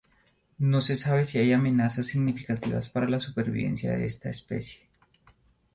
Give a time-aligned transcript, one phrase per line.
[0.57, 4.89] No se sabe si hay amenazas significativas para la supervivencia de esta especie.